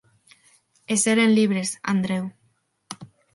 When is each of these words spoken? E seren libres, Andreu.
E 0.93 0.95
seren 1.03 1.31
libres, 1.37 1.69
Andreu. 1.93 2.25